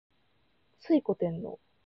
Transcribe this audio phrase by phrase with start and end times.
[0.81, 1.59] 推古天皇